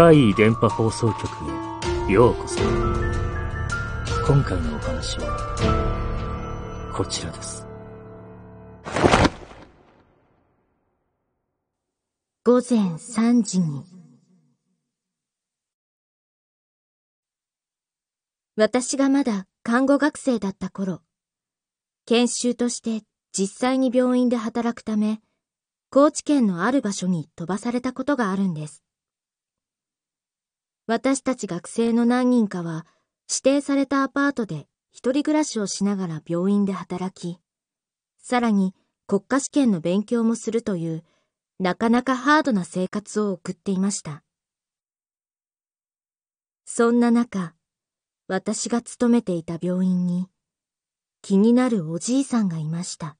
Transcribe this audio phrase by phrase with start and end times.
[0.00, 1.28] 怪異電波放送局
[2.08, 2.58] へようこそ。
[4.26, 7.66] 今回のお話は、こちらです。
[12.46, 13.84] 午前3時に。
[18.56, 21.02] 私がまだ看護学生だった頃、
[22.06, 25.20] 研修として実際に病院で働くため、
[25.90, 28.82] 高知県のある場所に飛ばされたことがあるんです。
[30.92, 32.84] 私たち学生の何人かは
[33.30, 37.38] 指定されたアパートで一人暮らしをしながら病院で働き、
[38.20, 38.74] さらに
[39.06, 41.04] 国家試験の勉強もするという
[41.60, 44.24] なかなかハードな生活を送っていました。
[46.64, 47.54] そんな中、
[48.26, 50.26] 私が勤めていた病院に
[51.22, 53.16] 気になるおじいさんがいました。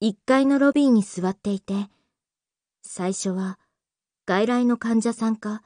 [0.00, 1.88] 一階のロビーに座っていて、
[2.82, 3.60] 最初は
[4.26, 5.62] 外来の患者さんか、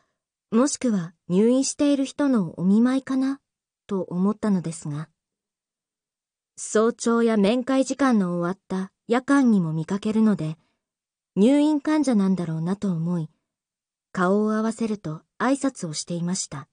[0.50, 3.40] もしくは入院している人のお見舞いかな、
[3.86, 5.08] と思ったのですが、
[6.58, 10.58] 早朝や面会時間の終わった夜間にも見かけるので、
[11.36, 13.30] 入院患者なんだろうなと思い、
[14.12, 16.68] 顔を合わせると挨拶をしていました。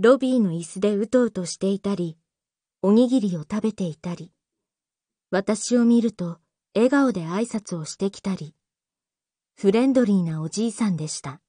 [0.00, 2.18] ロビーの椅子でうとうとしていたり、
[2.82, 4.32] おにぎりを食べていたり、
[5.30, 6.40] 私を見ると
[6.74, 8.56] 笑顔で挨拶をしてきたり、
[9.60, 11.40] フレンドリーなおじいさんでした。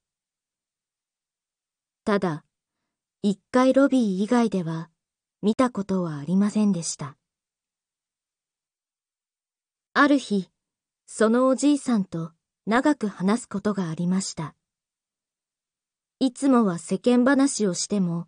[2.06, 2.44] ただ、
[3.22, 4.90] 一階ロビー以外では
[5.44, 7.18] 見たことはありませんでした。
[9.94, 10.50] ある日、
[11.06, 12.32] そのおじいさんと
[12.66, 14.56] 長く話すことがありました。
[16.20, 18.28] いつもは世間話をしても、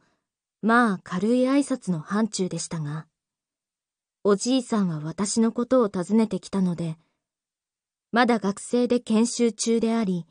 [0.61, 3.07] まあ軽い挨拶の範疇でしたが、
[4.23, 6.99] おじいさんは私のことを尋ねてきたので、
[8.11, 10.25] まだ学生で研修中であり、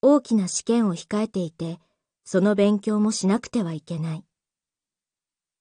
[0.00, 1.80] 大きな試験を控えていて、
[2.24, 4.24] その勉強もしなくてはいけない。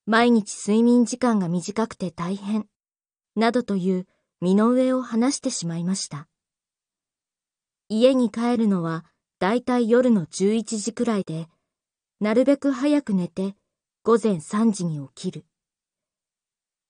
[0.06, 2.68] 毎日睡眠時間が短くて大変、
[3.36, 4.08] などという
[4.42, 6.28] 身の上を話してしまいました。
[7.90, 9.04] 家に帰るのは
[9.40, 11.48] だいたい夜の11時くらいで、
[12.20, 13.56] なるべく早く寝て
[14.04, 15.46] 午前3時に起きる。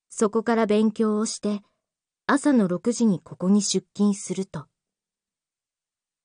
[0.09, 1.61] そこから勉強をして、
[2.27, 4.67] 朝の6時にここに出勤すると。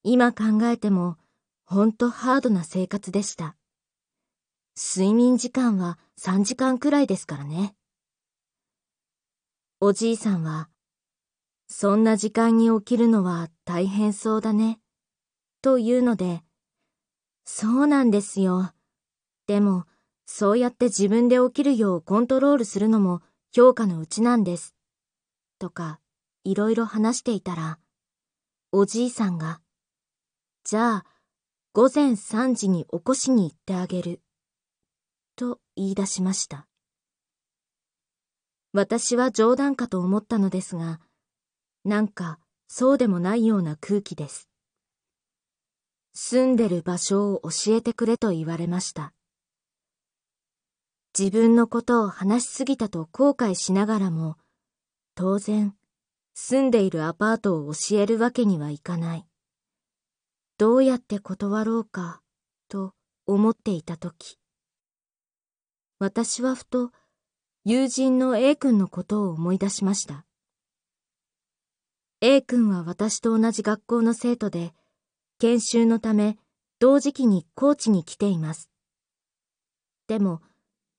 [0.02, 1.18] 今考えても、
[1.66, 3.54] ほんとハードな生活でした。
[4.74, 7.74] 睡眠時間は3時間くらいですからね。
[9.78, 10.70] おじいさんは、
[11.68, 14.80] そんな時間に起きるのは大変そうだね。
[15.60, 16.42] というので、
[17.44, 18.72] そうなんですよ。
[19.46, 19.84] でも、
[20.24, 23.20] そうやって自分で起きるようコントロールするのも
[23.52, 24.74] 評価のうちなんです。
[25.58, 26.00] とか、
[26.44, 27.78] いろいろ話していたら、
[28.72, 29.60] おじいさんが、
[30.64, 31.04] じゃあ、
[31.72, 34.20] 午前3時に起こしに行ってあげる。
[35.36, 36.66] と言い出しました。
[38.72, 41.00] 私は冗談かと思ったのですが、
[41.84, 42.38] なんか
[42.68, 44.48] そうでもないような空気です。
[46.12, 49.12] 住んでる場所を教えてくれと言われました。
[51.18, 54.36] 自分のことを話しすぎたと後悔しながらも、
[55.14, 55.74] 当然、
[56.34, 59.29] 住んでいるアパートを教えるわけにはいかない。
[60.60, 62.20] どうやって断ろうか、
[62.68, 62.92] と
[63.26, 64.36] 思っていたとき。
[65.98, 66.90] 私はふと、
[67.64, 70.26] 友人の A 君のことを思い出しました。
[72.20, 74.74] A 君は私と同じ学校の生徒で、
[75.38, 76.36] 研修のため
[76.78, 78.68] 同時期に高知に来ています。
[80.08, 80.42] でも、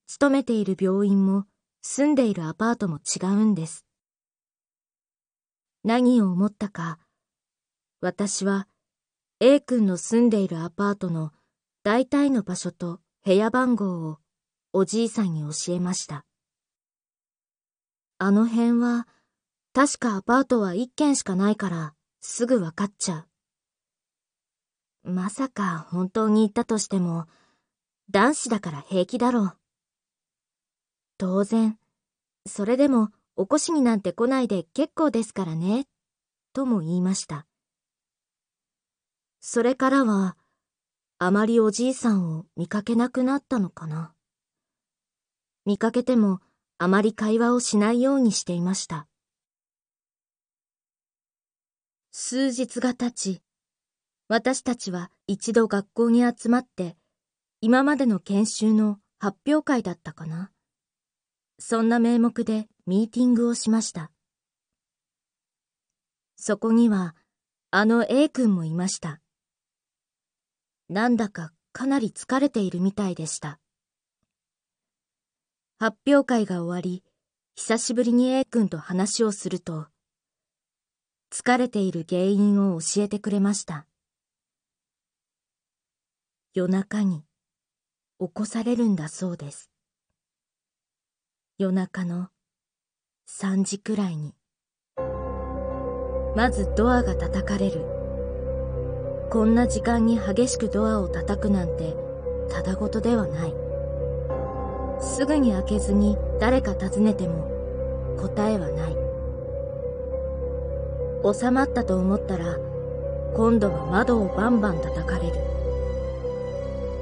[0.07, 1.45] 勤めている病院も
[1.83, 3.85] 住んでいるアパートも違うんです。
[5.83, 6.97] 何を思ったか、
[7.99, 8.67] 私は
[9.43, 11.31] A 君の住んでいるアパートの
[11.81, 14.19] 大体の場所と部屋番号を
[14.71, 16.25] おじいさんに教えました。
[18.19, 19.07] あの辺は、
[19.73, 23.25] 確かアパートは一軒しかないからすぐわかっちゃ
[25.03, 25.11] う。
[25.11, 27.25] まさか本当に言ったとしても、
[28.11, 29.57] 男子だから平気だろう。
[31.17, 31.79] 当然。
[32.45, 35.87] それでも、起こしになんて来ないで結構ですからね。
[36.53, 37.47] とも言いました。
[39.43, 40.37] それからは、
[41.17, 44.13] あまりおじいさんを見かけなくなったのかな。
[45.65, 46.41] 見かけても、
[46.77, 49.07] あまり会話をしないようにしていました。
[52.11, 53.41] 数日が経ち、
[54.27, 56.95] 私たちは一度学校に集まって、
[57.61, 60.51] 今までの研修の発表会だったかな。
[61.57, 64.11] そんな名目でミーティングをしました。
[66.35, 67.15] そこには、
[67.71, 69.19] あの A 君もいました。
[70.91, 73.61] なんだかかなり疲れているみたいでした。
[75.79, 77.01] 発表会が終わり、
[77.55, 79.87] 久しぶりに A 君と話をすると、
[81.31, 83.87] 疲れている原因を教えてくれました。
[86.53, 87.23] 夜中に
[88.19, 89.71] 起こされるんだそうです。
[91.57, 92.27] 夜中の
[93.29, 94.35] 3時くらいに。
[96.35, 98.00] まずドアが叩かれる。
[99.31, 101.95] こんな時間に激しくドアを叩くなんて
[102.49, 103.53] ただごとではない。
[104.99, 107.47] すぐに開けずに誰か訪ねても
[108.19, 108.97] 答えはない。
[111.33, 112.57] 収まったと思ったら
[113.33, 115.35] 今度は窓をバンバン叩かれる。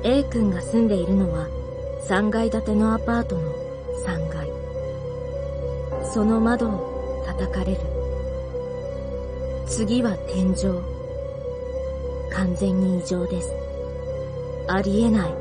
[0.03, 1.47] A 君が住んでいるのは
[2.03, 3.41] 3階建てのアパートの
[4.05, 4.47] 3階。
[6.05, 7.79] その窓を叩かれる。
[9.65, 10.98] 次は天井。
[12.31, 13.53] 完全に異常です。
[14.67, 15.33] ありえない。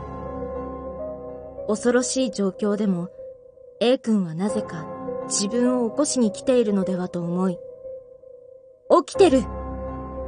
[1.69, 3.11] 恐ろしい状況でも
[3.81, 4.87] A 君はなぜか
[5.27, 7.59] 自分を起こしに来ているのではと思い、
[9.07, 9.43] 起きてる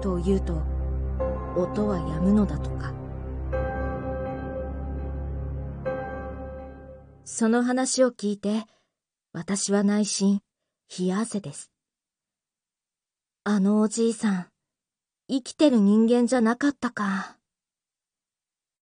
[0.03, 0.63] と言うと、
[1.57, 2.93] 音は止むのだとか。
[7.25, 8.65] その話を聞いて、
[9.33, 10.43] 私は内心、
[10.99, 11.71] 冷や汗です。
[13.45, 14.50] あのおじいさん、
[15.31, 17.37] 生きてる人間じゃなかったか。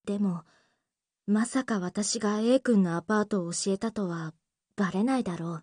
[0.07, 0.45] でも、
[1.27, 4.33] まさか私が A 君のアパートを教えたとは
[4.75, 5.61] バレないだろ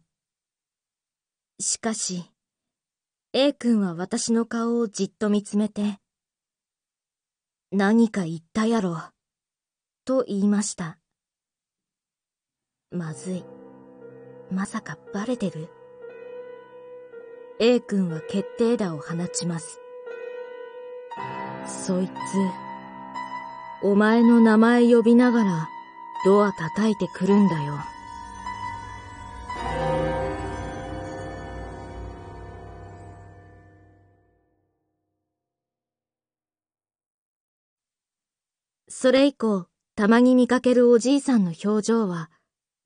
[1.58, 1.64] う。
[1.64, 2.32] しかし、
[3.34, 5.98] A 君は私の顔をじっと見つめて、
[7.72, 9.02] 何か言ったやろ、
[10.06, 11.00] と言いました。
[12.92, 13.44] まずい。
[14.52, 15.68] まさかバレてる
[17.60, 19.82] ?A 君は決定打を放ちます。
[21.68, 22.12] そいつ、
[23.82, 25.70] お前の名前呼びながら
[26.26, 27.78] ドア叩いてくるんだよ。
[38.88, 42.32] それ以降、たまに見かけるおじいさんの表情は、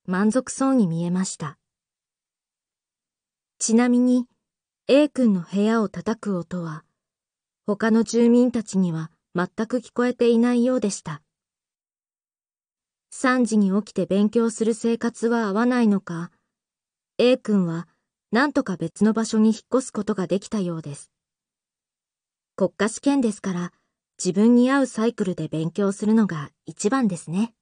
[0.05, 1.57] 満足そうに見えました。
[3.59, 4.25] ちなみに、
[4.87, 6.83] A 君の部屋を叩く音は、
[7.69, 11.21] 他の住民たちには全く聞こえていないようでした。
[13.13, 16.31] 3時に起きて勉強する生活は合わないのか、
[17.19, 17.87] A 君は
[18.31, 21.11] 何とか別の場所に引っ越すことができたようです。
[22.55, 23.71] 国家試験ですから
[24.17, 27.53] 自分に合うサイクルで勉強するのが一番ですね。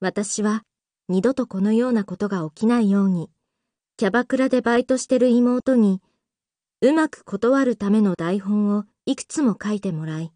[0.00, 0.62] 私は
[1.10, 3.28] 二度とこのようなことが起きないように、
[3.98, 6.00] キャバクラでバイトしてる妹に、
[6.84, 10.32] うまく断るための台本をいくつも書いてもらい、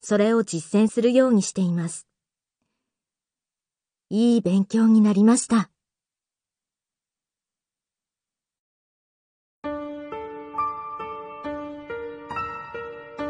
[0.00, 2.08] それを実践するようにしています。
[4.10, 5.70] いい勉強になりました。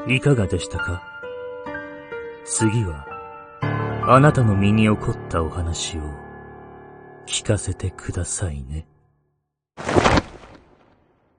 [0.09, 1.03] いかがでしたか？
[2.47, 3.07] 次は、
[4.07, 6.01] あなたの身に起こったお話を
[7.27, 8.87] 聞かせてくださいね。